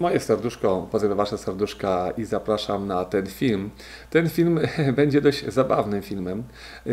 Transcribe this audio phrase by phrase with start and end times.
[0.00, 3.70] moje serduszko, pozdrawiam Wasze serduszka i zapraszam na ten film.
[4.10, 4.60] Ten film
[4.96, 6.42] będzie dość zabawnym filmem.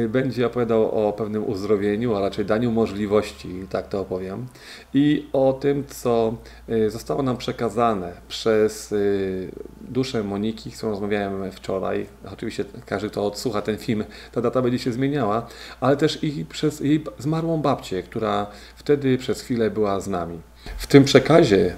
[0.10, 4.48] Będzie opowiadał o pewnym uzdrowieniu, a raczej daniu możliwości, tak to opowiem,
[4.94, 6.36] i o tym, co
[6.70, 9.52] y, zostało nam przekazane przez y,
[9.82, 12.06] duszę Moniki, z którą rozmawiałem wczoraj.
[12.34, 15.48] Oczywiście każdy, kto odsłucha ten film, ta data będzie się zmieniała,
[15.82, 20.40] ale też i przez jej zmarłą babcię, która wtedy przez chwilę była z nami.
[20.78, 21.76] W tym przekazie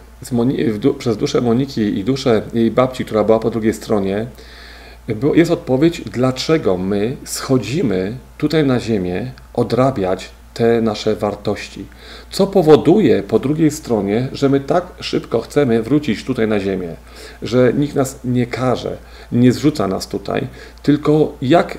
[0.80, 4.28] du przez duszę Moniki i duszę jej babci, która była po drugiej stronie,
[5.34, 11.86] jest odpowiedź, dlaczego my schodzimy tutaj na ziemię odrabiać te nasze wartości.
[12.32, 16.96] Co powoduje po drugiej stronie, że my tak szybko chcemy wrócić tutaj na ziemię,
[17.42, 18.98] że nikt nas nie każe,
[19.32, 20.48] nie zrzuca nas tutaj,
[20.84, 21.78] tylko jak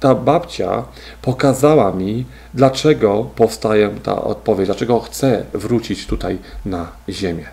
[0.00, 0.84] ta babcia
[1.22, 7.44] pokazała mi, dlaczego powstaje ta odpowiedź, dlaczego chcę wrócić tutaj na Ziemię.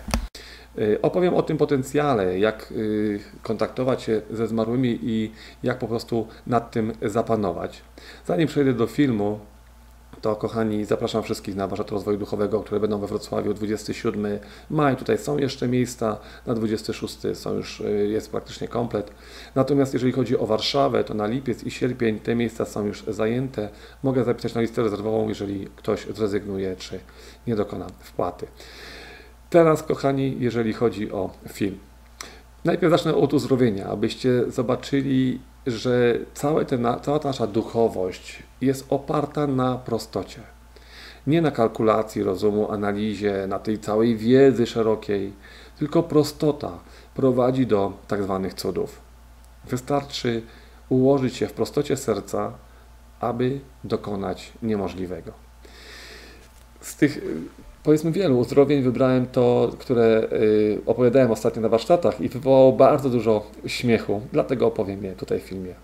[0.78, 6.26] Y, opowiem o tym potencjale, jak y, kontaktować się ze zmarłymi i jak po prostu
[6.46, 7.82] nad tym zapanować.
[8.26, 9.40] Zanim przejdę do filmu,
[10.20, 14.38] to kochani, zapraszam wszystkich na warsztat rozwoju duchowego, które będą we Wrocławiu 27
[14.70, 14.96] maj.
[14.96, 19.10] Tutaj są jeszcze miejsca, na 26 są już, y, jest praktycznie komplet.
[19.54, 23.68] Natomiast jeżeli chodzi o Warszawę, to na lipiec i sierpień te miejsca są już zajęte.
[24.02, 27.00] Mogę zapisać na listę rezerwową, jeżeli ktoś zrezygnuje czy
[27.46, 28.46] nie dokona wpłaty.
[29.50, 31.78] Teraz, kochani, jeżeli chodzi o film.
[32.64, 39.46] Najpierw zacznę od uzdrowienia, abyście zobaczyli, że całe te, cała ta nasza duchowość jest oparta
[39.46, 40.40] na prostocie.
[41.26, 45.32] Nie na kalkulacji rozumu, analizie, na tej całej wiedzy szerokiej,
[45.78, 46.78] tylko prostota
[47.14, 49.00] prowadzi do tak zwanych cudów.
[49.64, 50.42] Wystarczy
[50.88, 52.52] ułożyć się w prostocie serca,
[53.20, 55.32] aby dokonać niemożliwego.
[56.80, 57.20] Z tych
[57.88, 63.46] powiedzmy wielu uzdrowień wybrałem to, które y, opowiadałem ostatnio na warsztatach i wywołało bardzo dużo
[63.66, 65.74] śmiechu, dlatego opowiem je tutaj w filmie.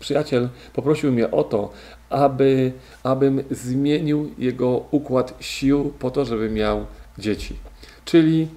[0.00, 1.70] Przyjaciel poprosił mnie o to,
[2.10, 2.72] aby,
[3.02, 6.86] abym zmienił jego układ sił po to, żeby miał
[7.18, 7.56] dzieci.
[8.04, 8.48] Czyli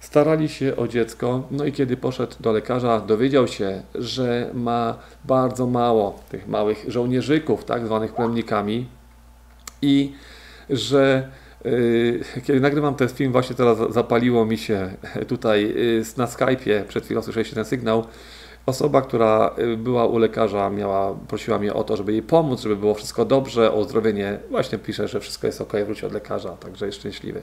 [0.00, 5.66] starali się o dziecko, no i kiedy poszedł do lekarza, dowiedział się, że ma bardzo
[5.66, 8.86] mało tych małych żołnierzyków, tak zwanych plemnikami
[9.82, 10.12] i
[10.70, 11.28] że
[12.44, 14.90] kiedy nagrywam ten film, właśnie teraz zapaliło mi się
[15.28, 18.04] tutaj yy, na Skype'ie, przed chwilą słyszeliście ten sygnał.
[18.66, 22.76] Osoba, która yy, była u lekarza, miała, prosiła mnie o to, żeby jej pomóc, żeby
[22.76, 24.38] było wszystko dobrze, o uzdrowienie.
[24.50, 27.42] Właśnie pisze, że wszystko jest ok, wróci od lekarza, także jest szczęśliwy.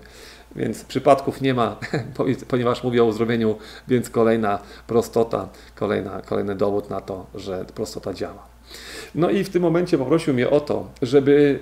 [0.56, 1.76] Więc przypadków nie ma,
[2.48, 3.56] ponieważ mówię o uzdrowieniu,
[3.88, 8.48] więc kolejna prostota, kolejna, kolejny dowód na to, że prostota działa.
[9.16, 11.60] No i w tym momencie poprosił mnie o to, żeby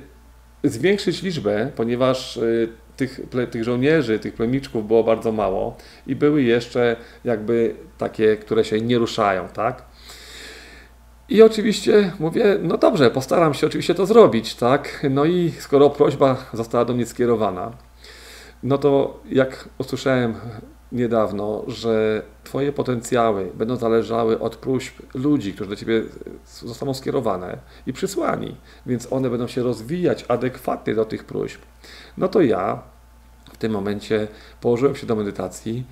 [0.64, 6.96] zwiększyć liczbę, ponieważ y, tych, tych żołnierzy, tych plemiczków było bardzo mało i były jeszcze
[7.24, 9.86] jakby takie, które się nie ruszają, tak?
[11.30, 15.06] I oczywiście mówię, no dobrze, postaram się oczywiście to zrobić, tak?
[15.10, 17.72] No i skoro prośba została do mnie skierowana,
[18.64, 20.36] no to jak usłyszałem
[20.94, 26.02] niedawno, że Twoje potencjały będą zależały od próśb ludzi, którzy do Ciebie
[26.46, 28.56] zostaną skierowane i przysłani,
[28.86, 31.62] więc one będą się rozwijać adekwatnie do tych próśb.
[32.18, 32.82] No to ja
[33.54, 34.28] w tym momencie
[34.62, 35.86] położyłem się do medytacji,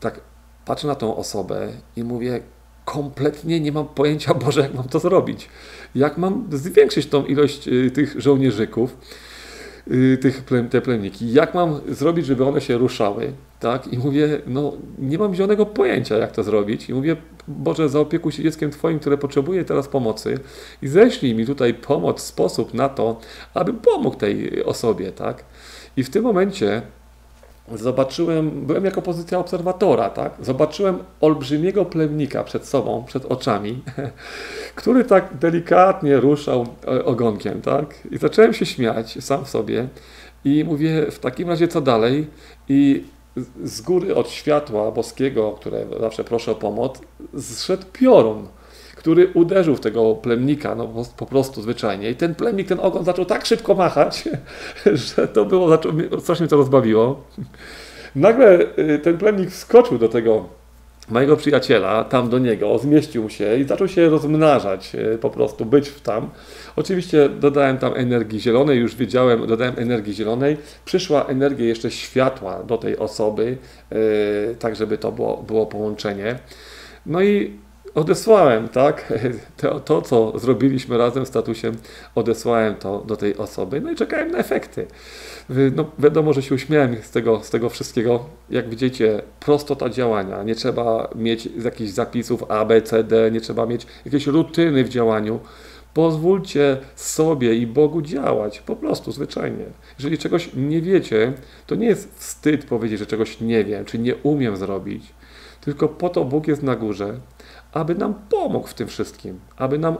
[0.00, 0.20] tak
[0.64, 2.40] patrzę na tą osobę i mówię,
[2.84, 5.48] kompletnie nie mam pojęcia, Boże, jak mam to zrobić.
[5.94, 8.96] Jak mam zwiększyć tą ilość y, tych żołnierzyków,
[9.90, 11.32] y, tych, te plemniki.
[11.32, 13.32] Jak mam zrobić, żeby one się ruszały?
[13.60, 13.92] Tak?
[13.92, 16.88] I mówię, no nie mam zielonego pojęcia, jak to zrobić.
[16.88, 17.16] I mówię,
[17.48, 20.38] Boże, zaopiekuj się dzieckiem Twoim, które potrzebuje teraz pomocy
[20.82, 23.20] i ześlij mi tutaj pomoc, sposób na to,
[23.54, 25.44] aby pomógł tej osobie, tak?
[25.96, 26.82] I w tym momencie
[27.74, 30.32] zobaczyłem, byłem jako pozycja obserwatora, tak?
[30.40, 33.82] Zobaczyłem olbrzymiego plemnika przed sobą, przed oczami,
[34.74, 37.94] który tak delikatnie ruszał e, ogonkiem, tak?
[38.10, 39.88] I zacząłem się śmiać sam w sobie
[40.44, 42.26] i mówię, w takim razie co dalej?
[42.68, 43.04] I
[43.64, 47.00] z góry od światła boskiego, które zawsze proszę o pomoc,
[47.38, 48.46] zszedł piorun,
[48.96, 52.10] który uderzył w tego plemnika, no po prostu zwyczajnie.
[52.10, 54.28] I ten plemnik, ten ogon zaczął tak szybko machać,
[55.16, 57.22] że to było, zaczął, mnie to rozbawiło.
[58.14, 60.44] Nagle y, ten plemnik wskoczył do tego
[61.08, 65.90] mojego przyjaciela, tam do niego, zmieścił się i zaczął się rozmnażać, e, po prostu być
[65.90, 66.30] tam.
[66.76, 70.56] Oczywiście dodałem tam energii zielonej, już wiedziałem, dodałem energii zielonej.
[70.84, 73.56] Przyszła energia jeszcze światła do tej osoby,
[73.90, 76.38] e, tak żeby to było, było połączenie.
[77.06, 77.52] No i
[77.96, 79.12] odesłałem, tak?
[79.56, 81.76] To, to, co zrobiliśmy razem z tatusiem,
[82.14, 84.86] odesłałem to do tej osoby, no i czekałem na efekty.
[85.76, 88.24] No, wiadomo, że się uśmiałem z tego, z tego wszystkiego.
[88.50, 90.42] Jak widzicie, prostota działania.
[90.42, 94.88] Nie trzeba mieć jakichś zapisów A, B, C, D, nie trzeba mieć jakiejś rutyny w
[94.88, 95.40] działaniu.
[95.96, 99.64] Pozwólcie sobie i Bogu działać, po prostu, zwyczajnie.
[99.98, 101.32] Jeżeli czegoś nie wiecie,
[101.66, 105.14] to nie jest wstyd powiedzieć, że czegoś nie wiem, czy nie umiem zrobić,
[105.60, 107.20] tylko po to Bóg jest na górze,
[107.72, 109.96] aby nam pomógł w tym wszystkim, aby nam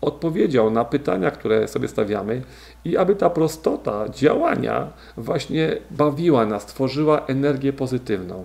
[0.00, 2.42] odpowiedział na pytania, które sobie stawiamy
[2.84, 8.44] i aby ta prostota działania właśnie bawiła nas, tworzyła energię pozytywną.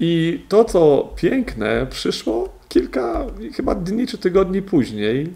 [0.00, 3.26] I to, co piękne, przyszło kilka
[3.56, 5.34] chyba dni czy tygodni później,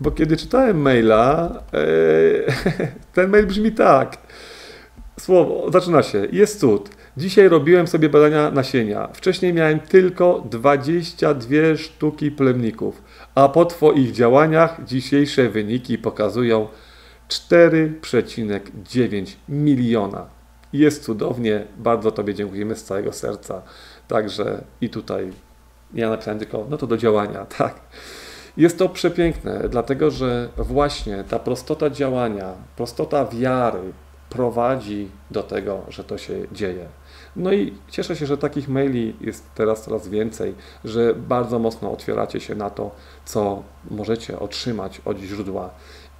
[0.00, 1.78] bo kiedy czytałem maila, e,
[3.14, 4.18] ten mail brzmi tak.
[5.20, 6.90] Słowo, zaczyna się, jest cud.
[7.16, 9.08] Dzisiaj robiłem sobie badania nasienia.
[9.12, 13.02] Wcześniej miałem tylko 22 sztuki plemników,
[13.34, 16.68] a po Twoich działaniach dzisiejsze wyniki pokazują
[17.28, 20.26] 4,9 miliona.
[20.72, 23.62] Jest cudownie, bardzo Tobie dziękujemy z całego serca.
[24.08, 25.32] Także i tutaj
[25.96, 27.74] ja napisałem tylko, no to do działania, tak.
[28.56, 33.92] Jest to przepiękne, dlatego że właśnie ta prostota działania, prostota wiary
[34.30, 36.86] prowadzi do tego, że to się dzieje.
[37.36, 40.54] No i cieszę się, że takich maili jest teraz coraz więcej,
[40.84, 42.90] że bardzo mocno otwieracie się na to,
[43.24, 45.70] co możecie otrzymać od źródła.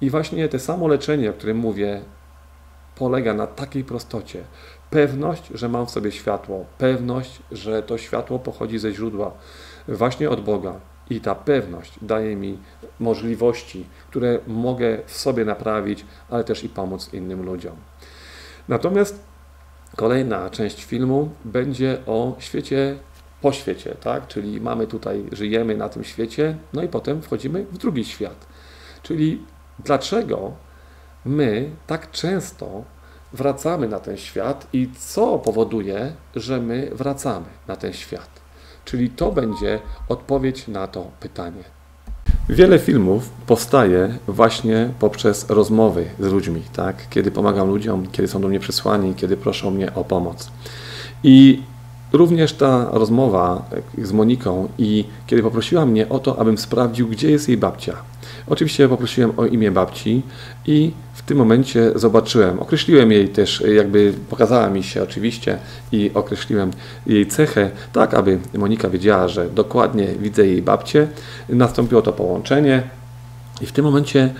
[0.01, 2.01] I właśnie to samo leczenie, o którym mówię,
[2.95, 4.43] polega na takiej prostocie.
[4.89, 9.31] Pewność, że mam w sobie światło, pewność, że to światło pochodzi ze źródła,
[9.87, 10.79] właśnie od Boga.
[11.09, 12.57] I ta pewność daje mi
[12.99, 17.75] możliwości, które mogę w sobie naprawić, ale też i pomóc innym ludziom.
[18.67, 19.27] Natomiast
[19.97, 22.97] Kolejna część filmu będzie o świecie
[23.41, 24.27] po świecie, tak?
[24.27, 28.47] Czyli mamy tutaj, żyjemy na tym świecie, no i potem wchodzimy w drugi świat.
[29.03, 29.45] Czyli
[29.79, 30.51] dlaczego
[31.25, 32.83] my tak często
[33.33, 38.29] wracamy na ten świat i co powoduje, że my wracamy na ten świat?
[38.87, 39.79] Czyli to będzie
[40.09, 41.63] odpowiedź na to pytanie.
[42.49, 47.09] Wiele filmów powstaje właśnie poprzez rozmowy z ludźmi, tak?
[47.09, 50.51] Kiedy pomagam ludziom, kiedy są do mnie przysłani, kiedy proszą mnie o pomoc.
[51.23, 51.63] I
[52.13, 53.69] również ta rozmowa
[54.03, 57.95] z Moniką i kiedy poprosiła mnie o to, abym sprawdził, gdzie jest jej babcia.
[58.49, 60.21] Oczywiście poprosiłem o imię babci
[60.65, 60.91] i
[61.27, 65.57] tym momencie zobaczyłem, określiłem jej też, jakby pokazała mi się oczywiście
[65.91, 66.71] i określiłem
[67.07, 71.07] jej cechę, tak aby Monika wiedziała, że dokładnie widzę jej babcię.
[71.49, 72.83] Nastąpiło to połączenie
[73.61, 74.33] i w tym momencie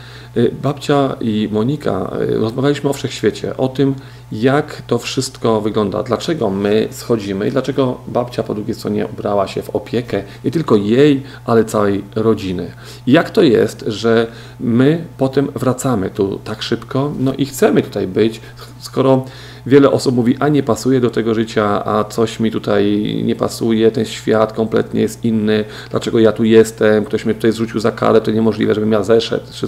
[0.63, 3.95] babcia i Monika y, rozmawialiśmy o wszechświecie, o tym,
[4.31, 9.61] jak to wszystko wygląda, dlaczego my schodzimy i dlaczego babcia po drugiej stronie ubrała się
[9.61, 12.71] w opiekę nie tylko jej, ale całej rodziny.
[13.07, 14.27] I jak to jest, że
[14.59, 18.41] my potem wracamy tu tak szybko, no i chcemy tutaj być,
[18.79, 19.25] skoro
[19.67, 23.91] wiele osób mówi, a nie pasuje do tego życia, a coś mi tutaj nie pasuje,
[23.91, 28.21] ten świat kompletnie jest inny, dlaczego ja tu jestem, ktoś mnie tutaj zrzucił za karę,
[28.21, 29.67] to niemożliwe, żebym ja zeszedł, czy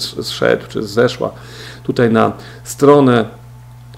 [0.68, 1.32] czy zeszła
[1.84, 2.32] tutaj na
[2.64, 3.26] stronę,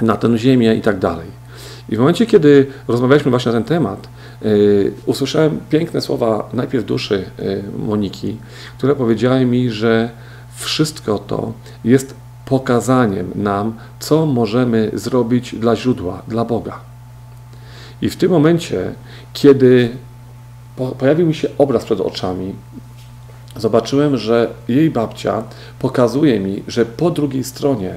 [0.01, 1.27] na tę ziemię i tak dalej.
[1.89, 4.07] I w momencie, kiedy rozmawialiśmy właśnie na ten temat,
[4.41, 8.37] yy, usłyszałem piękne słowa najpierw duszy yy, Moniki,
[8.77, 10.09] które powiedziały mi, że
[10.55, 11.53] wszystko to
[11.83, 12.15] jest
[12.45, 16.79] pokazaniem nam, co możemy zrobić dla źródła, dla Boga.
[18.01, 18.93] I w tym momencie,
[19.33, 19.89] kiedy
[20.99, 22.55] pojawił mi się obraz przed oczami,
[23.57, 25.43] zobaczyłem, że jej babcia
[25.79, 27.93] pokazuje mi, że po drugiej stronie,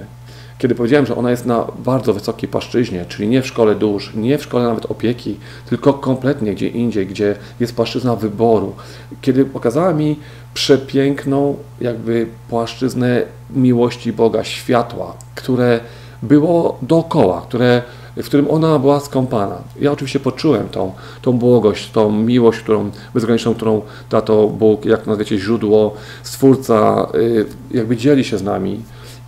[0.59, 4.39] kiedy powiedziałem, że ona jest na bardzo wysokiej płaszczyźnie, czyli nie w szkole dusz, nie
[4.39, 5.37] w szkole nawet opieki,
[5.69, 8.75] tylko kompletnie gdzie indziej, gdzie jest płaszczyzna wyboru,
[9.21, 10.17] kiedy pokazała mi
[10.55, 15.81] przepiękną jakby płaszczyznę miłości Boga, światła, które
[16.23, 17.83] było dookoła, które,
[18.17, 19.57] w którym ona była skąpana.
[19.81, 20.93] Ja oczywiście poczułem tą,
[21.23, 27.97] tą błogość, tą miłość, którą bezgraniczną, którą tato Bóg, jak nazwiecie, źródło, Stwórca, y, jakby
[27.97, 28.81] dzieli się z nami.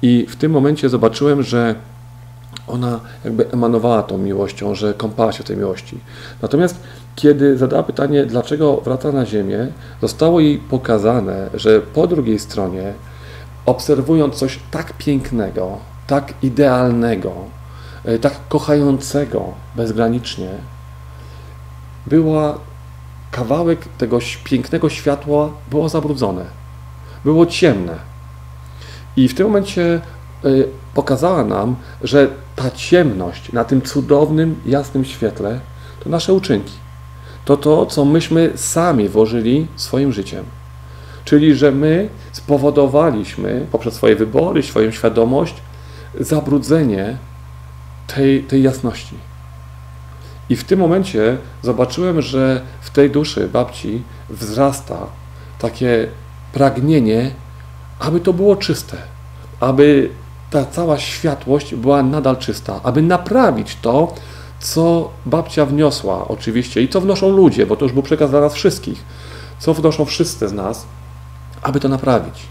[0.03, 1.75] I w tym momencie zobaczyłem, że
[2.67, 5.99] ona jakby emanowała tą miłością, że kąpała się w tej miłości.
[6.43, 6.81] Natomiast
[7.17, 9.67] kiedy zadała pytanie, dlaczego wraca na Ziemię,
[10.03, 12.93] zostało jej pokazane, że po drugiej stronie,
[13.67, 17.33] obserwując coś tak pięknego, tak idealnego,
[18.21, 19.45] tak kochającego
[19.77, 20.49] bezgranicznie,
[22.07, 22.59] była
[23.31, 26.45] kawałek tego pięknego światła było zabrudzone,
[27.25, 27.97] było ciemne.
[29.17, 30.01] I w tym momencie
[30.45, 30.49] e,
[30.95, 35.61] pokazała nam, że ta ciemność na tym cudownym, jasnym świetle
[36.05, 36.73] to nasze uczynki
[37.47, 40.45] to to, co myśmy sami włożyli swoim życiem.
[41.25, 45.55] Czyli, że my spowodowaliśmy poprzez swoje wybory, swoją świadomość,
[46.21, 47.17] zabrudzenie
[48.07, 49.15] tej, tej jasności.
[50.49, 54.97] I w tym momencie zobaczyłem, że w tej duszy babci wzrasta
[55.59, 56.09] takie
[56.53, 57.31] pragnienie,
[57.99, 58.97] aby to było czyste,
[59.61, 60.11] aby
[60.51, 64.15] ta cała światłość była nadal czysta, aby naprawić to,
[64.61, 68.55] co babcia wniosła, oczywiście, i co wnoszą ludzie, bo to już był przekaz dla nas
[68.55, 69.05] wszystkich,
[69.59, 70.87] co wnoszą wszyscy z nas,
[71.63, 72.43] aby to naprawić,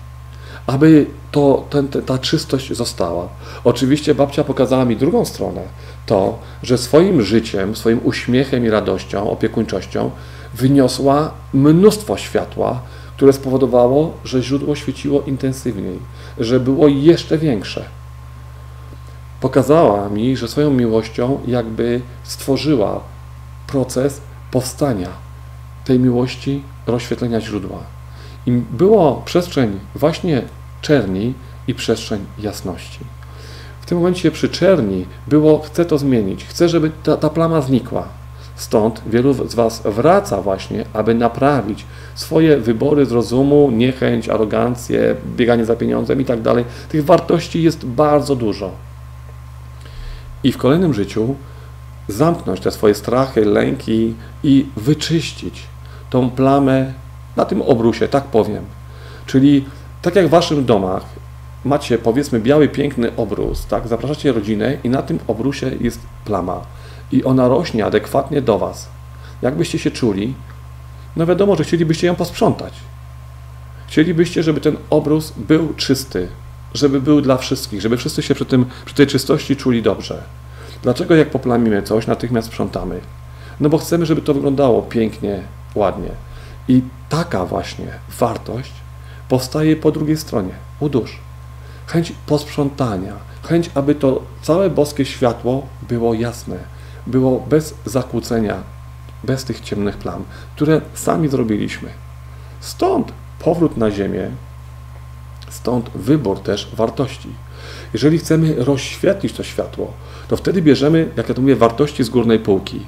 [0.68, 3.28] aby to, ten, ta czystość została.
[3.64, 5.62] Oczywiście babcia pokazała mi drugą stronę,
[6.06, 10.12] to, że swoim życiem, swoim uśmiechem i radością, opiekuńczością
[10.54, 12.82] wyniosła mnóstwo światła,
[13.18, 16.00] które spowodowało, że źródło świeciło intensywniej,
[16.38, 17.86] że było jeszcze większe.
[19.42, 23.00] Pokazała mi, że swoją miłością jakby stworzyła
[23.68, 25.10] proces powstania
[25.86, 27.80] tej miłości, rozświetlenia źródła.
[28.46, 30.42] I było przestrzeń właśnie
[30.86, 31.34] czerni
[31.68, 33.00] i przestrzeń jasności.
[33.82, 38.08] W tym momencie przy czerni było, chcę to zmienić, chcę, żeby ta, ta plama znikła.
[38.56, 45.66] Stąd wielu z Was wraca właśnie, aby naprawić swoje wybory z rozumu, niechęć, arogancję, bieganie
[45.66, 46.66] za pieniądzem i tak dalej.
[46.90, 48.72] Tych wartości jest bardzo dużo.
[50.44, 51.36] I w kolejnym życiu
[52.08, 54.14] zamknąć te swoje strachy, lęki
[54.44, 55.64] i wyczyścić
[56.10, 56.94] tą plamę
[57.36, 58.64] na tym obrusie, tak powiem.
[59.26, 59.66] Czyli
[60.06, 61.04] tak jak w Waszych domach
[61.64, 63.88] macie powiedzmy biały, piękny obrus, tak?
[63.88, 66.62] Zapraszacie rodzinę i na tym obrusie jest plama
[67.12, 68.90] i ona rośnie adekwatnie do Was.
[69.42, 70.34] Jakbyście się czuli?
[71.16, 72.74] No wiadomo, że chcielibyście ją posprzątać.
[73.88, 76.28] Chcielibyście, żeby ten obrus był czysty,
[76.74, 80.24] żeby był dla wszystkich, żeby wszyscy się przy, tym, przy tej czystości czuli dobrze.
[80.84, 83.00] Dlaczego jak poplamimy coś, natychmiast sprzątamy?
[83.60, 85.44] No bo chcemy, żeby to wyglądało pięknie,
[85.76, 86.10] ładnie.
[86.68, 87.88] I taka właśnie
[88.20, 88.85] wartość
[89.30, 91.20] powstaje po drugiej stronie, u dusz.
[91.88, 93.14] Chęć posprzątania,
[93.44, 96.58] chęć, aby to całe boskie światło było jasne,
[97.08, 98.64] było bez zakłócenia,
[99.24, 100.24] bez tych ciemnych plam,
[100.56, 101.90] które sami zrobiliśmy.
[102.60, 104.32] Stąd powrót na Ziemię,
[105.50, 107.30] stąd wybór też wartości.
[107.94, 109.94] Jeżeli chcemy rozświetlić to światło,
[110.28, 112.86] to wtedy bierzemy, jak ja to mówię, wartości z górnej półki.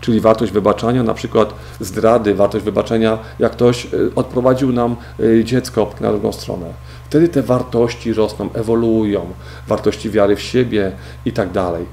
[0.00, 5.90] Czyli wartość wybaczania, na przykład zdrady, wartość wybaczenia, jak ktoś e, odprowadził nam e, dziecko
[6.00, 6.66] na drugą stronę.
[7.04, 9.26] Wtedy te wartości rosną, ewoluują,
[9.68, 10.92] wartości wiary w siebie
[11.24, 11.86] i tak dalej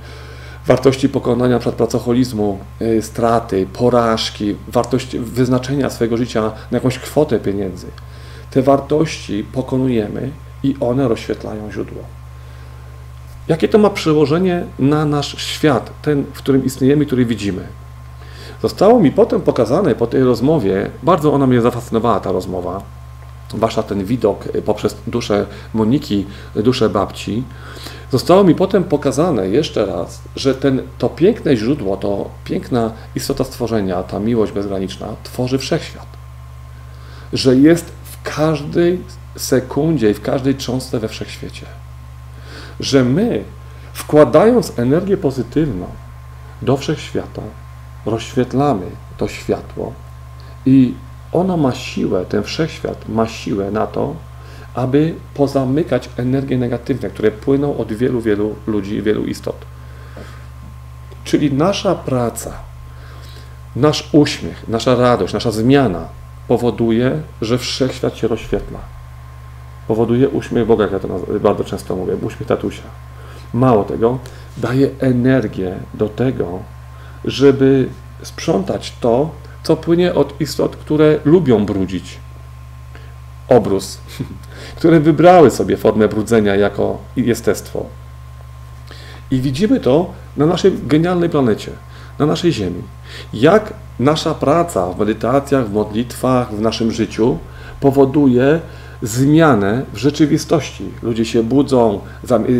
[0.68, 7.88] wartości pokonania przed pracoholizmu, y, straty, porażki, wartość wyznaczenia swojego życia na jakąś kwotę pieniędzy.
[8.52, 10.30] Te wartości pokonujemy
[10.64, 12.04] i one rozświetlają źródło.
[13.48, 17.68] Jakie to ma przełożenie na nasz świat, ten, w którym istniejemy, który widzimy?
[18.66, 22.82] Zostało mi potem pokazane po tej rozmowie, bardzo ona mnie zafascynowała, ta rozmowa,
[23.54, 27.44] wasza ten widok poprzez duszę Moniki, duszę babci,
[28.12, 34.04] Zostało mi potem pokazane jeszcze raz, że ten, to piękne źródło, to piękna istota stworzenia,
[34.04, 36.08] ta miłość bezgraniczna, tworzy wszechświat.
[37.34, 39.02] Że jest w każdej
[39.38, 41.66] sekundzie i w każdej cząstce we wszechświecie.
[42.80, 43.44] Że my,
[43.94, 45.88] wkładając energię pozytywną
[46.62, 47.42] do wszechświata,
[48.06, 48.86] rozświetlamy
[49.18, 49.94] to światło
[50.66, 50.94] i
[51.32, 54.16] ono ma siłę, ten wszechświat ma siłę na to,
[54.74, 59.56] aby pozamykać energie negatywne, które płyną od wielu, wielu ludzi, wielu istot.
[61.24, 62.54] Czyli nasza praca,
[63.76, 66.08] nasz uśmiech, nasza radość, nasza zmiana
[66.48, 68.80] powoduje, że wszechświat się rozświetla.
[69.88, 71.08] Powoduje uśmiech Boga, jak ja to
[71.40, 72.84] bardzo często mówię, uśmiech tatusia.
[73.54, 74.20] Mało tego,
[74.58, 76.60] daje energię do tego,
[77.26, 77.90] żeby
[78.24, 79.30] sprzątać to,
[79.64, 82.18] co płynie od istot, które lubią brudzić.
[83.50, 83.98] Obrus,
[84.78, 87.86] które wybrały sobie formę brudzenia jako jestestwo.
[89.32, 91.72] I widzimy to na naszej genialnej planecie,
[92.20, 92.84] na naszej Ziemi.
[93.34, 97.38] Jak nasza praca w medytacjach, w modlitwach, w naszym życiu
[97.80, 98.60] powoduje
[99.02, 100.86] zmianę w rzeczywistości.
[101.04, 102.00] Ludzie się budzą,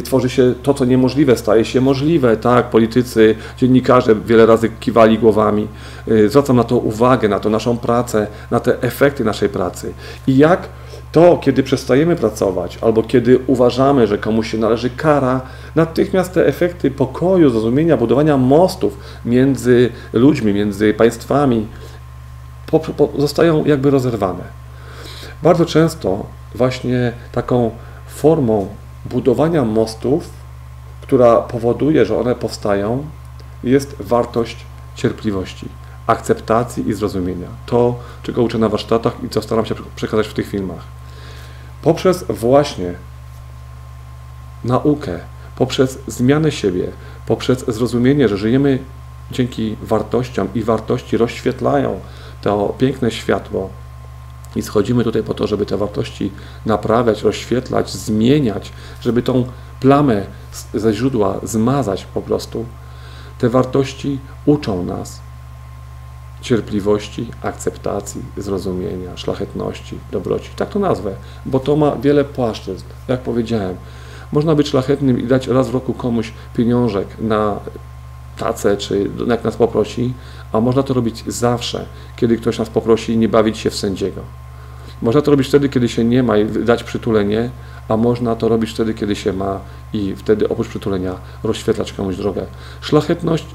[0.04, 2.38] tworzy się to, co niemożliwe, staje się możliwe.
[2.38, 5.68] Tak, politycy, dziennikarze wiele razy kiwali głowami.
[6.08, 9.94] Y, zwracam na to uwagę, na to naszą pracę, na te efekty naszej pracy.
[10.28, 10.70] I jak
[11.12, 15.42] to, kiedy przestajemy pracować, albo kiedy uważamy, że komuś się należy kara,
[15.76, 21.68] natychmiast te efekty pokoju, zrozumienia, budowania mostów między ludźmi, między państwami
[22.68, 24.65] po, po, zostają jakby rozerwane.
[25.44, 26.26] Bardzo często
[26.56, 27.72] właśnie taką
[28.08, 28.68] formą
[29.06, 30.30] budowania mostów,
[31.02, 33.06] która powoduje, że one powstają,
[33.64, 34.58] jest wartość
[34.96, 35.68] cierpliwości,
[36.08, 37.48] akceptacji i zrozumienia.
[37.66, 40.84] To, czego uczę na warsztatach i co staram się przekazać w tych filmach.
[41.82, 42.94] Poprzez właśnie
[44.64, 45.20] naukę,
[45.56, 46.88] poprzez zmianę siebie,
[47.26, 48.80] poprzez zrozumienie, że żyjemy
[49.32, 52.00] dzięki wartościom i wartości rozświetlają
[52.42, 53.70] to piękne światło
[54.56, 56.32] i schodzimy tutaj po to, żeby te wartości
[56.66, 58.72] naprawiać, rozświetlać, zmieniać,
[59.02, 59.46] żeby tą
[59.80, 60.26] plamę
[60.74, 62.66] ze źródła zmazać po prostu.
[63.38, 65.20] Te wartości uczą nas
[66.42, 70.50] cierpliwości, akceptacji, zrozumienia, szlachetności, dobroci.
[70.56, 72.86] Tak to nazwę, bo to ma wiele płaszczyzn.
[73.08, 73.76] Jak powiedziałem,
[74.32, 77.60] można być szlachetnym i dać raz w roku komuś pieniążek na
[78.38, 80.14] tacę, czy jak nas poprosi,
[80.52, 81.86] a można to robić zawsze,
[82.16, 84.22] kiedy ktoś nas poprosi i nie bawić się w sędziego.
[85.02, 87.50] Można to robić wtedy, kiedy się nie ma i dać przytulenie,
[87.90, 89.60] a można to robić wtedy, kiedy się ma
[89.94, 92.46] i wtedy oprócz przytulenia rozświetlać komuś drogę.
[92.82, 93.46] Szlachetność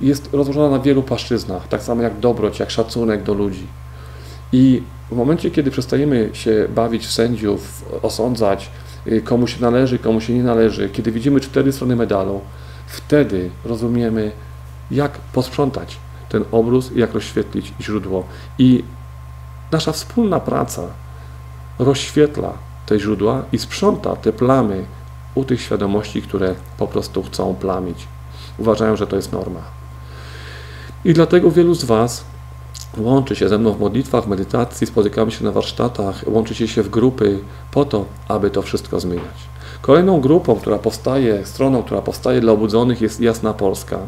[0.00, 3.66] jest rozłożona na wielu płaszczyznach, tak samo jak dobroć, jak szacunek do ludzi.
[4.52, 8.70] I w momencie, kiedy przestajemy się bawić w sędziów, osądzać,
[9.06, 12.40] y, komu się należy, komu się nie należy, kiedy widzimy cztery strony medalu,
[12.86, 14.32] wtedy rozumiemy,
[14.90, 15.96] jak posprzątać
[16.28, 18.24] ten obrus jak rozświetlić źródło.
[18.58, 18.84] I
[19.72, 20.82] nasza wspólna praca
[21.78, 22.52] rozświetla
[22.86, 24.84] te źródła i sprząta te plamy
[25.34, 28.08] u tych świadomości, które po prostu chcą plamić.
[28.58, 29.60] Uważają, że to jest norma.
[31.04, 32.24] I dlatego wielu z Was
[32.98, 37.38] łączy się ze mną w modlitwach, medytacji, spotykamy się na warsztatach, łączycie się w grupy
[37.70, 39.50] po to, aby to wszystko zmieniać.
[39.82, 43.98] Kolejną grupą, która powstaje, stroną, która powstaje dla obudzonych jest Jasna Polska.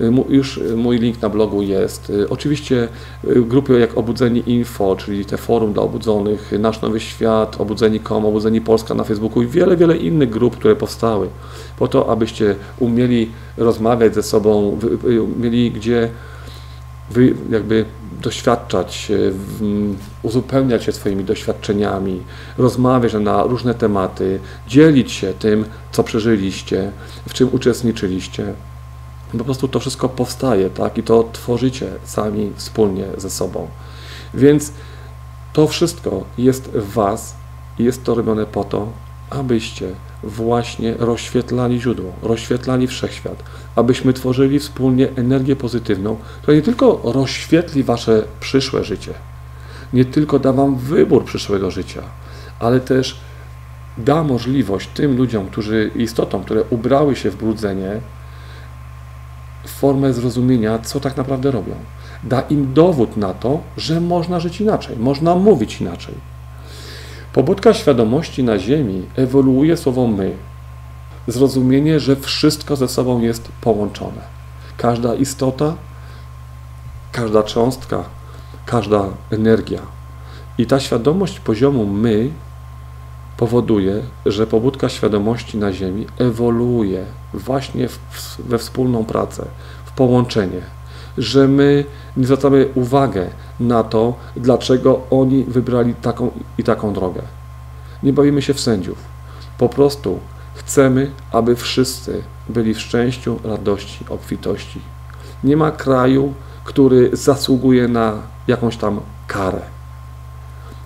[0.00, 2.10] Y, już y, mój link na blogu jest.
[2.10, 2.88] Y, oczywiście
[3.24, 8.94] grupy jak Obudzeni Info, czyli te forum dla obudzonych, Nasz Nowy Świat, Obudzeni.com, Obudzeni Polska
[8.94, 11.28] na Facebooku i wiele, wiele innych grup, które powstały
[11.78, 14.78] po to, abyście umieli rozmawiać ze sobą,
[15.38, 16.08] mieli gdzie
[17.10, 17.84] wy jakby
[18.22, 19.12] doświadczać,
[20.22, 22.22] uzupełniać się swoimi doświadczeniami,
[22.58, 24.38] rozmawiać na różne tematy,
[24.68, 26.90] dzielić się tym, co przeżyliście,
[27.28, 28.54] w czym uczestniczyliście.
[29.38, 30.98] Po prostu to wszystko powstaje, tak?
[30.98, 33.68] I to tworzycie sami wspólnie ze sobą.
[34.34, 34.72] Więc
[35.52, 37.36] to wszystko jest w Was
[37.78, 38.88] jest to robione po to,
[39.30, 39.88] abyście
[40.22, 43.42] właśnie rozświetlali źródło, rozświetlali wszechświat,
[43.76, 49.14] abyśmy tworzyli wspólnie energię pozytywną, która nie tylko rozświetli wasze przyszłe życie,
[49.92, 52.02] nie tylko da wam wybór przyszłego życia,
[52.60, 53.20] ale też
[53.98, 58.00] da możliwość tym ludziom, którzy istotom, które ubrały się w brudzenie,
[59.66, 61.74] formę zrozumienia, co tak naprawdę robią.
[62.24, 66.14] Da im dowód na to, że można żyć inaczej, można mówić inaczej.
[67.32, 70.32] Pobudka świadomości na Ziemi ewoluuje słowo my.
[71.26, 74.20] Zrozumienie, że wszystko ze sobą jest połączone.
[74.76, 75.74] Każda istota,
[77.12, 78.04] każda cząstka,
[78.66, 79.80] każda energia.
[80.58, 82.30] I ta świadomość poziomu my
[83.36, 87.98] powoduje, że pobudka świadomości na Ziemi ewoluuje właśnie w,
[88.38, 89.44] we wspólną pracę,
[89.84, 90.60] w połączenie,
[91.18, 91.84] że my
[92.16, 93.26] nie zwracamy uwagę
[93.60, 97.22] na to, dlaczego oni wybrali taką i taką drogę.
[98.02, 98.98] Nie bawimy się w sędziów.
[99.58, 100.18] Po prostu
[100.54, 104.80] chcemy, aby wszyscy byli w szczęściu, radości, obfitości.
[105.44, 108.12] Nie ma kraju, który zasługuje na
[108.48, 109.60] jakąś tam karę.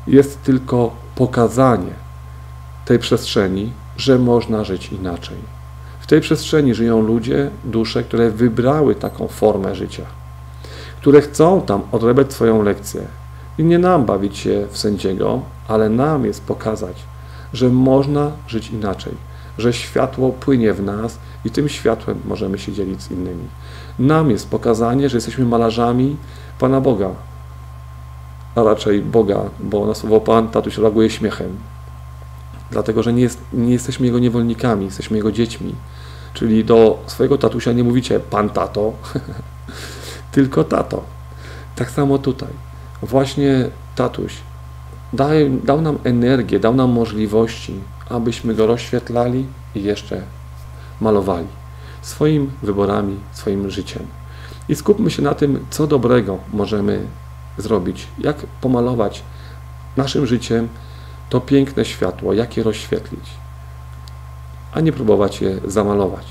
[0.07, 2.00] Jest tylko pokazanie
[2.85, 5.37] tej przestrzeni, że można żyć inaczej.
[6.01, 10.21] W tej przestrzeni żyją ludzie, dusze, które wybrały taką formę życia
[11.01, 13.03] które chcą tam odebrać swoją lekcję.
[13.59, 16.97] I nie nam bawić się w sędziego, ale nam jest pokazać,
[17.53, 19.13] że można żyć inaczej,
[19.59, 23.45] że światło płynie w nas i tym światłem możemy się dzielić z innymi.
[23.99, 26.17] Nam jest pokazanie, że jesteśmy malarzami
[26.59, 27.11] Pana Boga,
[28.55, 31.57] a raczej Boga, bo na słowo Pan tatuś reaguje śmiechem.
[32.71, 35.75] Dlatego, że nie, jest, nie jesteśmy Jego niewolnikami, jesteśmy Jego dziećmi.
[36.35, 38.93] Czyli do swojego tatusia nie mówicie Pan tato,
[40.33, 41.05] tylko tato.
[41.77, 42.49] Tak samo tutaj.
[43.03, 44.33] Właśnie tatuś
[45.13, 45.29] dał,
[45.65, 50.23] dał nam energię, dał nam możliwości, abyśmy go rozświetlali i jeszcze
[51.01, 51.47] malowali
[52.03, 54.07] swoim wyborami, swoim życiem.
[54.69, 57.07] I skupmy się na tym, co dobrego możemy
[57.59, 59.23] zrobić, jak pomalować
[59.97, 60.69] naszym życiem
[61.31, 63.25] to piękne światło, jak je rozświetlić,
[64.73, 66.27] a nie próbować je zamalować.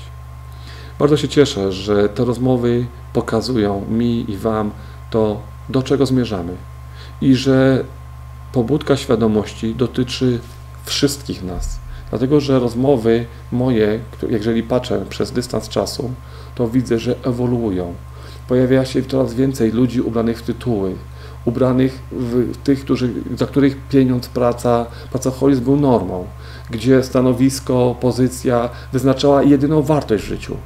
[0.98, 4.70] Bardzo się cieszę, że te rozmowy pokazują mi i Wam
[5.10, 6.56] to, do czego zmierzamy.
[7.20, 7.84] I że
[8.52, 10.40] pobudka świadomości dotyczy
[10.84, 11.80] wszystkich nas.
[12.10, 16.10] Dlatego, że rozmowy moje, jeżeli patrzę przez dystans czasu,
[16.54, 17.94] to widzę, że ewoluują.
[18.48, 20.94] Pojawia się coraz więcej ludzi ubranych w tytuły,
[21.44, 26.26] ubranych w tych, którzy, za których pieniądz, praca, pracoholizm był normą,
[26.70, 30.56] gdzie stanowisko, pozycja wyznaczała jedyną wartość w życiu.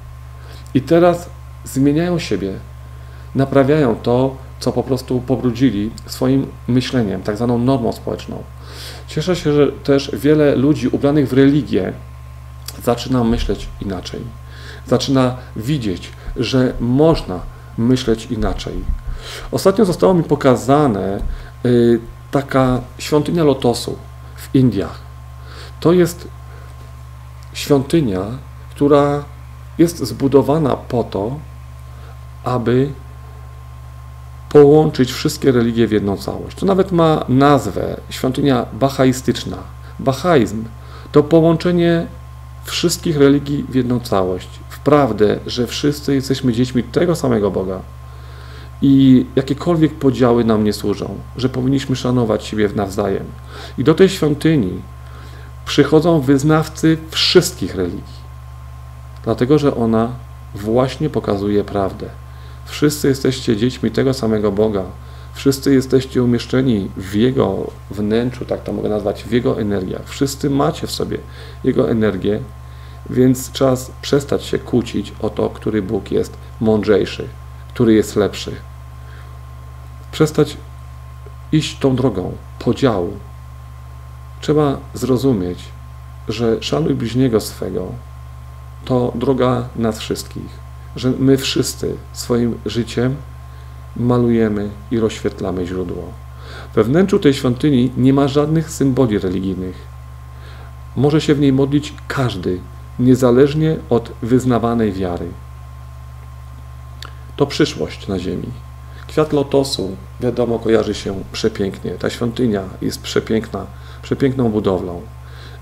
[0.75, 1.31] I teraz
[1.65, 2.53] zmieniają siebie,
[3.35, 8.43] naprawiają to, co po prostu pobrudzili swoim myśleniem, tak zwaną normą społeczną.
[9.07, 11.93] Cieszę się, że też wiele ludzi ubranych w religię
[12.85, 14.21] zaczyna myśleć inaczej.
[14.87, 17.41] Zaczyna widzieć, że można
[17.79, 18.75] myśleć inaczej.
[19.53, 21.21] Ostatnio zostało mi pokazane
[21.67, 23.97] y, taka świątynia lotosu
[24.37, 25.01] w Indiach.
[25.81, 26.29] To jest
[27.53, 28.21] świątynia,
[28.71, 29.25] która
[29.79, 31.39] jest zbudowana po to,
[32.45, 32.93] aby
[34.49, 36.57] połączyć wszystkie religie w jedną całość.
[36.57, 39.57] To nawet ma nazwę świątynia bahaistyczna.
[39.99, 40.65] Bahaizm
[41.13, 42.07] to połączenie
[42.65, 44.49] wszystkich religii w jedną całość.
[44.69, 47.81] W prawdę, że wszyscy jesteśmy dziećmi tego samego Boga.
[48.87, 53.25] I jakiekolwiek podziały nam nie służą, że powinniśmy szanować siebie nawzajem.
[53.79, 54.81] I do tej świątyni
[55.67, 58.21] przychodzą wyznawcy wszystkich religii,
[59.23, 60.09] dlatego że ona
[60.55, 62.07] właśnie pokazuje prawdę.
[62.67, 64.83] Wszyscy jesteście dziećmi tego samego Boga.
[65.35, 70.09] Wszyscy jesteście umieszczeni w Jego wnętrzu, tak to mogę nazwać, w Jego energiach.
[70.09, 71.19] Wszyscy macie w sobie
[71.65, 72.41] Jego energię,
[73.11, 77.29] więc czas przestać się kłócić o to, który Bóg jest mądrzejszy,
[77.75, 78.53] który jest lepszy.
[80.15, 80.57] Przestać
[81.53, 83.13] iść tą drogą podziału.
[84.41, 85.59] Trzeba zrozumieć,
[86.29, 87.93] że szanuj bliźniego swego
[88.85, 90.65] to droga nas wszystkich
[90.97, 93.17] że my wszyscy swoim życiem
[93.97, 96.13] malujemy i rozświetlamy źródło.
[96.75, 99.77] We wnętrzu tej świątyni nie ma żadnych symboli religijnych.
[100.97, 102.61] Może się w niej modlić każdy,
[102.99, 105.27] niezależnie od wyznawanej wiary.
[107.37, 108.49] To przyszłość na ziemi.
[109.15, 111.91] Kwiat lotosu, wiadomo, kojarzy się przepięknie.
[111.91, 113.67] Ta świątynia jest przepiękna,
[114.03, 115.03] przepiękną budowlą.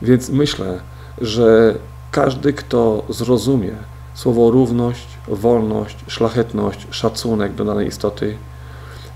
[0.03, 0.81] Więc myślę,
[1.21, 1.75] że
[2.11, 3.73] każdy, kto zrozumie,
[4.15, 8.37] Słowo równość, wolność, szlachetność, szacunek do danej istoty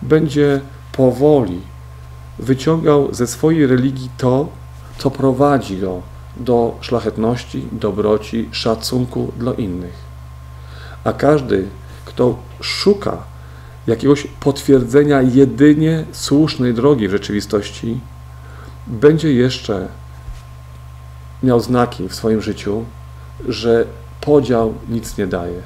[0.02, 0.60] będzie
[0.92, 1.60] powoli
[2.38, 4.48] wyciągał ze swojej religii to,
[4.98, 6.02] co prowadzi go
[6.36, 9.94] do szlachetności, dobroci, szacunku dla innych.
[11.04, 11.68] A każdy,
[12.04, 13.35] kto szuka
[13.86, 18.00] jakiegoś potwierdzenia jedynie słusznej drogi w rzeczywistości,
[18.86, 19.88] będzie jeszcze
[21.42, 22.84] miał znaki w swoim życiu,
[23.48, 23.84] że
[24.20, 25.60] podział nic nie daje.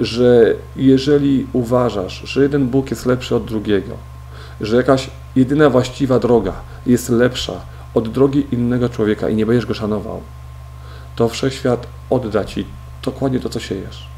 [0.00, 3.94] Że jeżeli uważasz, że jeden Bóg jest lepszy od drugiego,
[4.60, 6.52] że jakaś jedyna właściwa droga
[6.86, 7.52] jest lepsza
[7.94, 10.20] od drogi innego człowieka i nie będziesz go szanował,
[11.16, 12.66] to wszechświat odda ci
[13.02, 14.08] dokładnie to, co siejesz.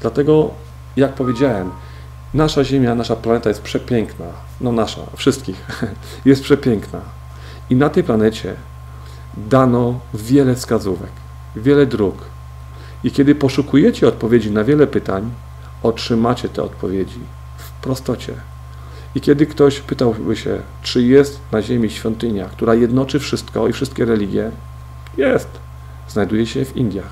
[0.00, 0.50] Dlatego,
[0.96, 1.70] jak powiedziałem,
[2.34, 4.26] nasza Ziemia, nasza planeta jest przepiękna.
[4.60, 5.66] No nasza, wszystkich.
[6.24, 7.00] jest przepiękna.
[7.70, 8.54] I na tej planecie
[9.36, 11.10] dano wiele wskazówek,
[11.56, 12.14] wiele dróg,
[13.04, 15.30] i kiedy poszukujecie odpowiedzi na wiele pytań,
[15.82, 17.20] otrzymacie te odpowiedzi
[17.56, 18.34] w prostocie.
[19.14, 24.04] I kiedy ktoś pytałby się, czy jest na ziemi świątynia, która jednoczy wszystko i wszystkie
[24.04, 24.50] religie,
[25.16, 25.48] jest.
[26.08, 27.10] Znajduje się w Indiach.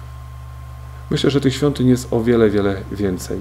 [1.10, 3.40] Myślę, że tych świątyń jest o wiele, wiele więcej.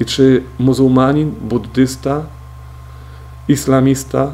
[0.00, 2.22] I czy muzułmanin, buddysta,
[3.48, 4.32] islamista,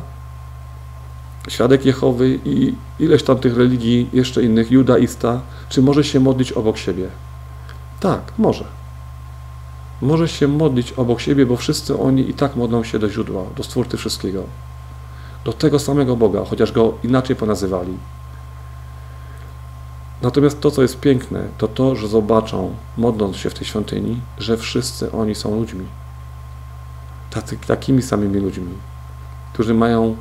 [1.49, 6.79] świadek Jehowy i ileś tam tych religii jeszcze innych, judaista, czy może się modlić obok
[6.79, 7.09] siebie?
[8.01, 8.65] Tak, może.
[10.03, 13.63] Może się modlić obok siebie, bo wszyscy oni i tak modlą się do źródła, do
[13.63, 14.43] Stwórcy wszystkiego.
[15.45, 17.93] Do tego samego Boga, chociaż go inaczej ponazywali.
[20.23, 24.57] Natomiast to, co jest piękne, to to, że zobaczą, modląc się w tej świątyni, że
[24.57, 25.87] wszyscy oni są ludźmi.
[27.31, 28.75] Tacy, takimi samymi ludźmi,
[29.53, 30.17] którzy mają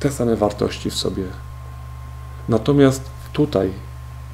[0.00, 1.24] te same wartości w sobie.
[2.48, 3.72] Natomiast tutaj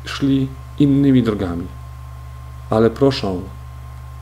[0.05, 0.48] szli
[0.79, 1.66] innymi drogami
[2.70, 3.42] ale proszą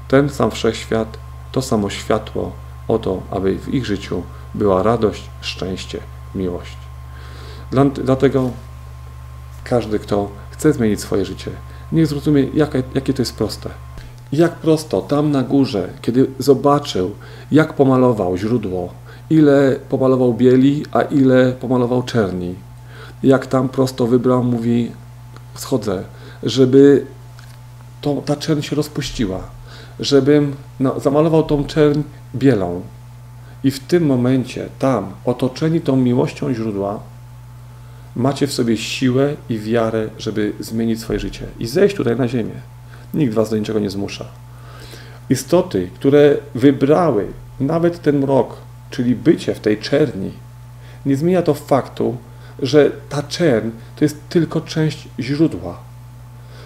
[0.08, 1.18] ten sam wszechświat,
[1.52, 2.52] to samo światło
[2.88, 4.22] o to, aby w ich życiu
[4.54, 6.00] była radość, szczęście,
[6.34, 6.76] miłość.
[8.04, 8.50] Dlatego
[9.64, 11.50] każdy, kto chce zmienić swoje życie,
[11.92, 13.70] niech zrozumie, jakie, jakie to jest proste.
[14.32, 17.10] Jak prosto tam na górze, kiedy zobaczył,
[17.52, 18.92] jak pomalował źródło,
[19.30, 22.54] ile pomalował bieli, a ile pomalował czerni.
[23.22, 24.90] Jak tam prosto wybrał, mówi,
[25.54, 26.04] schodzę,
[26.42, 27.06] żeby
[28.00, 29.40] to, ta czerń się rozpuściła,
[30.00, 32.02] żebym no, zamalował tą czerń
[32.34, 32.80] bielą.
[33.64, 37.00] I w tym momencie, tam, otoczeni tą miłością źródła,
[38.16, 42.54] macie w sobie siłę i wiarę, żeby zmienić swoje życie i zejść tutaj na ziemię.
[43.14, 44.24] Nikt was do niczego nie zmusza.
[45.30, 47.26] Istoty, które wybrały
[47.60, 48.56] nawet ten mrok,
[48.90, 50.32] czyli bycie w tej czerni,
[51.06, 52.16] nie zmienia to faktu,
[52.62, 55.78] że ta czerń to jest tylko część źródła.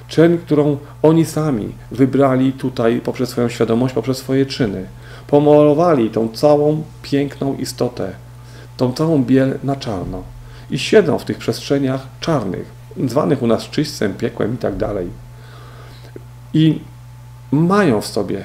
[0.09, 4.85] Czerń, którą oni sami wybrali tutaj poprzez swoją świadomość, poprzez swoje czyny.
[5.27, 8.13] Pomalowali tą całą piękną istotę,
[8.77, 10.23] tą całą biel na czarno.
[10.71, 12.67] I siedzą w tych przestrzeniach czarnych,
[13.07, 15.09] zwanych u nas czyśćcem, piekłem i tak dalej.
[16.55, 16.81] I
[17.53, 18.45] mają w sobie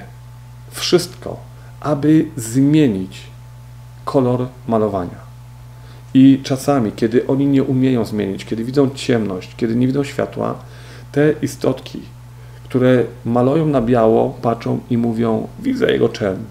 [0.72, 1.38] wszystko,
[1.82, 3.22] aby zmienić
[4.06, 5.24] kolor malowania.
[6.14, 10.56] I czasami, kiedy oni nie umieją zmienić, kiedy widzą ciemność, kiedy nie widzą światła,
[11.12, 12.02] te istotki,
[12.64, 16.42] które malują na biało, patrzą i mówią: Widzę jego czerń,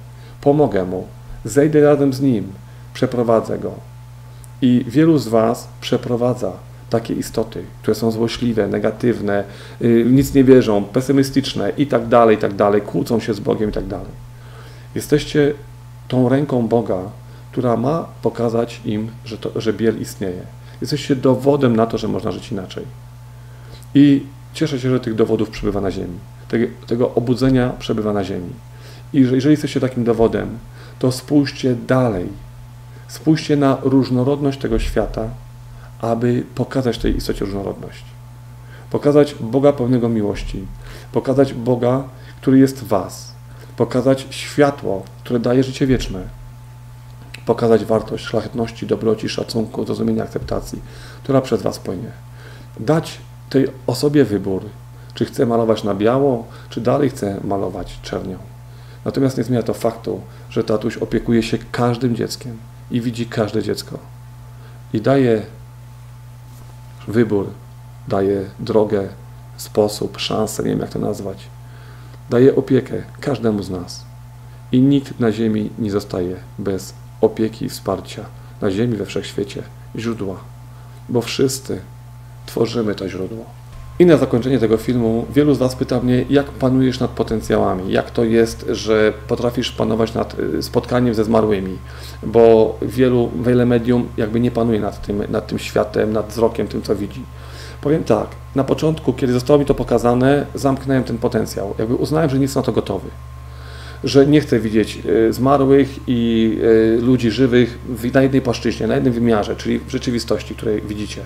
[0.40, 1.06] pomogę mu,
[1.44, 2.52] zejdę razem z nim,
[2.94, 3.91] przeprowadzę go.
[4.62, 6.52] I wielu z Was przeprowadza
[6.90, 9.44] takie istoty, które są złośliwe, negatywne,
[9.80, 13.70] yy, nic nie wierzą, pesymistyczne i tak dalej, i tak dalej, kłócą się z Bogiem
[13.70, 14.12] i tak dalej.
[14.94, 15.54] Jesteście
[16.08, 16.98] tą ręką Boga,
[17.52, 20.42] która ma pokazać im, że, to, że biel istnieje.
[20.80, 22.84] Jesteście dowodem na to, że można żyć inaczej.
[23.94, 26.18] I cieszę się, że tych dowodów przebywa na ziemi.
[26.48, 28.50] Tego, tego obudzenia przebywa na ziemi.
[29.12, 30.58] I że jeżeli jesteście takim dowodem,
[30.98, 32.26] to spójrzcie dalej.
[33.12, 35.28] Spójrzcie na różnorodność tego świata,
[36.00, 38.04] aby pokazać tej istocie różnorodność.
[38.90, 40.66] Pokazać Boga pełnego miłości.
[41.12, 42.04] Pokazać Boga,
[42.40, 43.32] który jest w Was.
[43.76, 46.20] Pokazać światło, które daje życie wieczne
[47.46, 50.82] pokazać wartość szlachetności, dobroci, szacunku, zrozumienia, akceptacji,
[51.22, 52.10] która przez Was płynie.
[52.80, 53.18] Dać
[53.50, 54.62] tej osobie wybór,
[55.14, 58.38] czy chce malować na biało, czy dalej chce malować czernią.
[59.04, 60.20] Natomiast nie zmienia to faktu,
[60.50, 62.58] że tatuś opiekuje się każdym dzieckiem
[62.92, 63.98] i widzi każde dziecko.
[64.92, 65.42] I daje
[67.08, 67.46] wybór,
[68.08, 69.08] daje drogę,
[69.56, 71.38] sposób, szansę, nie wiem jak to nazwać.
[72.30, 74.04] Daje opiekę każdemu z nas.
[74.72, 78.24] I nikt na ziemi nie zostaje bez opieki i wsparcia
[78.60, 79.62] na ziemi, we wszechświecie,
[79.96, 80.36] źródła,
[81.08, 81.80] bo wszyscy
[82.46, 83.44] tworzymy to źródło.
[84.02, 88.10] I na zakończenie tego filmu wielu z Was pyta mnie, jak panujesz nad potencjałami, jak
[88.10, 91.78] to jest, że potrafisz panować nad y, spotkaniem ze zmarłymi,
[92.22, 96.82] bo wielu, wiele medium jakby nie panuje nad tym, nad tym światem, nad wzrokiem, tym
[96.82, 97.22] co widzi.
[97.80, 102.36] Powiem tak, na początku, kiedy zostało mi to pokazane, zamknąłem ten potencjał, jakby uznałem, że
[102.36, 103.08] nie jestem na to gotowy
[104.04, 106.58] że nie chcę widzieć e, zmarłych i
[106.98, 107.78] e, ludzi żywych
[108.14, 111.22] na jednej płaszczyźnie, na jednym wymiarze, czyli w rzeczywistości, której widzicie.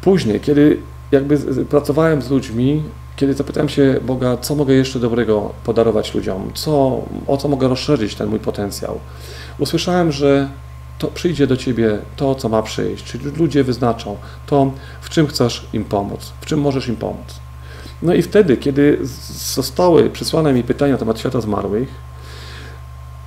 [0.00, 0.78] Później, kiedy
[1.12, 2.82] jakby pracowałem z ludźmi,
[3.16, 8.14] kiedy zapytałem się Boga, co mogę jeszcze dobrego podarować ludziom, co, o co mogę rozszerzyć
[8.14, 9.00] ten mój potencjał,
[9.58, 10.48] usłyszałem, że
[10.98, 14.16] to przyjdzie do Ciebie to, co ma przyjść, czyli ludzie wyznaczą
[14.46, 17.40] to, w czym chcesz im pomóc, w czym możesz im pomóc.
[18.02, 18.98] No i wtedy, kiedy
[19.54, 21.88] zostały przysłane mi pytania na temat świata zmarłych,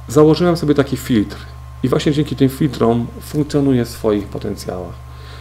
[0.07, 1.37] założyłem sobie taki filtr.
[1.83, 4.93] I właśnie dzięki tym filtrom funkcjonuję w swoich potencjałach.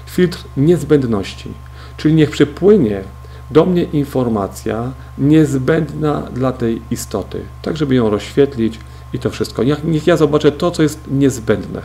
[0.06, 1.52] Filtr niezbędności,
[2.00, 3.02] czyli niech przypłynie
[3.50, 8.78] do mnie informacja niezbędna dla tej istoty, tak żeby ją rozświetlić
[9.12, 9.62] i to wszystko.
[9.84, 11.82] Niech, ja zobaczę to, co jest niezbędne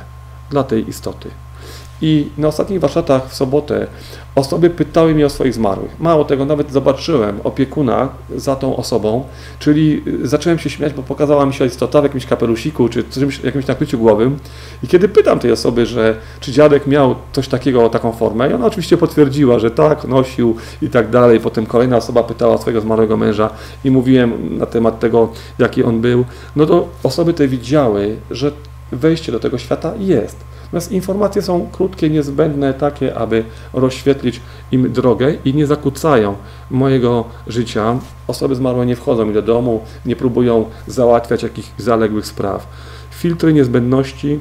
[0.49, 1.29] dla tej istoty.
[2.01, 3.87] I na ostatnich warsztatach w sobotę
[4.35, 5.99] osoby pytały mnie o swoich zmarłych.
[5.99, 9.23] Mało tego, nawet zobaczyłem opiekuna za tą osobą,
[9.59, 13.67] czyli zacząłem się śmiać, bo pokazała mi się istota w jakimś kapelusiku czy czymś, jakimś
[13.67, 14.37] nakryciu głowym.
[14.83, 18.65] I kiedy pytam tej osoby, że czy dziadek miał coś takiego, taką formę, i ona
[18.65, 21.39] oczywiście potwierdziła, że tak, nosił i tak dalej.
[21.39, 23.49] Potem kolejna osoba pytała swojego zmarłego męża
[23.83, 25.29] i mówiłem na temat tego,
[25.59, 26.25] jaki on był.
[26.55, 28.51] No to osoby te widziały, że
[28.95, 30.37] wejście do tego świata jest.
[30.63, 36.35] Natomiast informacje są krótkie, niezbędne, takie, aby rozświetlić im drogę i nie zakłócają
[36.71, 37.99] mojego życia.
[38.27, 42.67] Osoby zmarłe nie wchodzą mi do domu, nie próbują załatwiać jakichś zaległych spraw.
[43.11, 44.39] Filtry niezbędności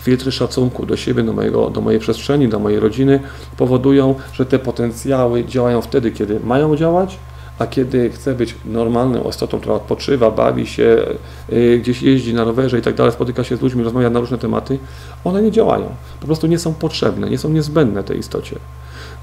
[0.00, 3.20] filtry szacunku do siebie, do, mojego, do mojej przestrzeni, do mojej rodziny
[3.56, 7.18] powodują, że te potencjały działają wtedy, kiedy mają działać,
[7.58, 11.06] a kiedy chce być normalną istotą, która odpoczywa, bawi się,
[11.52, 14.38] y, gdzieś jeździ na rowerze i tak dalej, spotyka się z ludźmi, rozmawia na różne
[14.38, 14.78] tematy,
[15.24, 15.86] one nie działają.
[16.20, 18.56] Po prostu nie są potrzebne, nie są niezbędne tej istocie.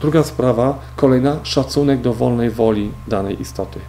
[0.02, 3.80] Druga sprawa, kolejna, szacunek do wolnej woli danej istoty.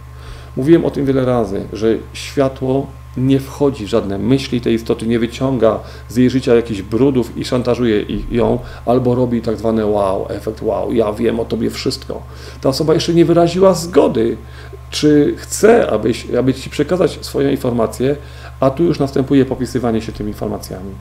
[0.57, 5.19] Mówiłem o tym wiele razy, że światło nie wchodzi w żadne myśli tej istoty, nie
[5.19, 10.61] wyciąga z jej życia jakichś brudów i szantażuje ją, albo robi tak zwany wow, efekt
[10.61, 12.21] wow, ja wiem o tobie wszystko.
[12.61, 14.37] Ta osoba jeszcze nie wyraziła zgody,
[14.89, 18.15] czy chce, abyś, aby ci przekazać swoją informację,
[18.59, 20.91] a tu już następuje popisywanie się tymi informacjami.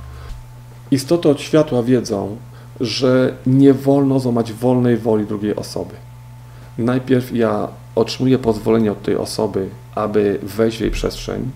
[0.91, 2.37] Istoty od światła wiedzą,
[2.81, 5.95] że nie wolno złamać wolnej woli drugiej osoby.
[6.79, 11.51] Najpierw ja otrzymuję pozwolenie od tej osoby aby wejść w jej przestrzeń,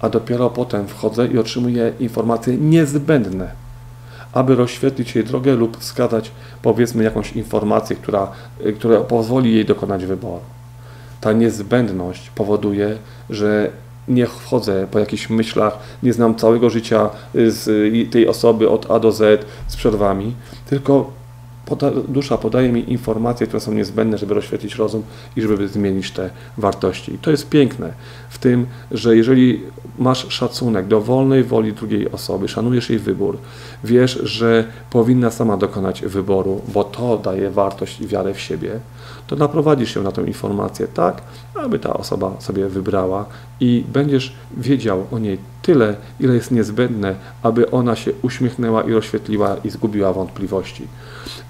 [0.00, 3.50] a dopiero potem wchodzę i otrzymuję informacje niezbędne,
[4.32, 6.30] aby rozświetlić jej drogę lub wskazać,
[6.62, 8.32] powiedzmy, jakąś informację, która,
[8.76, 10.40] która pozwoli jej dokonać wyboru.
[11.20, 12.98] Ta niezbędność powoduje,
[13.30, 13.70] że
[14.08, 17.64] nie wchodzę po jakichś myślach, nie znam całego życia z
[18.12, 20.34] tej osoby od A do Z z przerwami,
[20.66, 21.17] tylko
[21.68, 25.02] poda, dusza podaje mi informacje, które są niezbędne, żeby rozświetlić rozum
[25.36, 27.14] i żeby zmienić te wartości.
[27.14, 27.92] I to jest piękne
[28.28, 29.62] w tym, że jeżeli
[29.98, 33.38] masz szacunek do wolnej woli drugiej osoby, szanujesz jej wybór,
[33.84, 38.80] wiesz, że powinna sama dokonać wyboru, bo to daje wartość i wiarę w siebie,
[39.26, 41.22] to naprowadzisz się na tę informację tak,
[41.54, 43.26] aby ta osoba sobie wybrała
[43.60, 49.56] i będziesz wiedział o niej tyle, ile jest niezbędne, aby ona się uśmiechnęła i rozświetliła
[49.64, 50.86] i zgubiła wątpliwości.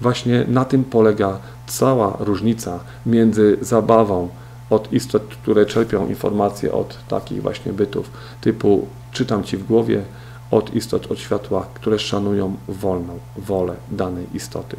[0.01, 4.29] Właśnie na tym polega cała różnica między zabawą
[4.71, 10.03] od istot, które czerpią informacje od takich właśnie bytów typu czytam ci w głowie,
[10.51, 14.77] od istot od światła, które szanują wolną wolę danej istoty.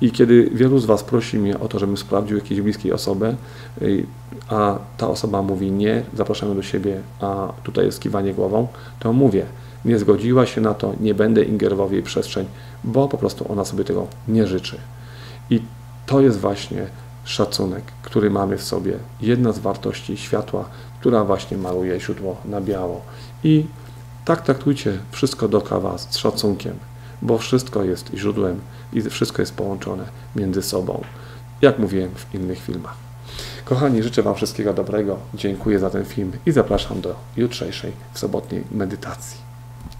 [0.00, 3.34] I kiedy wielu z Was prosi mnie o to, żebym sprawdził jakiejś bliskiej osobę,
[3.82, 4.06] y,
[4.48, 8.68] a ta osoba mówi nie, zapraszamy do siebie, a tutaj jest kiwanie głową,
[9.00, 9.46] to mówię,
[9.84, 12.46] nie zgodziła się na to, nie będę ingerował w jej przestrzeń,
[12.84, 14.76] bo po prostu ona sobie tego nie życzy.
[15.50, 15.62] I
[16.06, 16.86] to jest właśnie
[17.24, 18.98] szacunek, który mamy w sobie.
[19.20, 20.64] Jedna z wartości światła,
[21.00, 23.00] która właśnie maluje źródło na biało.
[23.44, 23.66] I
[24.24, 26.74] tak traktujcie wszystko dookoła Was z szacunkiem,
[27.22, 28.60] bo wszystko jest źródłem
[28.92, 30.04] i wszystko jest połączone
[30.36, 31.04] między sobą,
[31.62, 32.94] jak mówiłem w innych filmach.
[33.64, 39.41] Kochani, życzę Wam wszystkiego dobrego, dziękuję za ten film i zapraszam do jutrzejszej, sobotniej medytacji.